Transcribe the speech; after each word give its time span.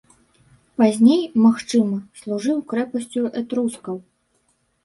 Пазней, 0.81 1.19
магчыма, 1.43 1.97
служыў 2.23 2.57
крэпасцю 2.73 3.21
этрускаў. 3.43 3.97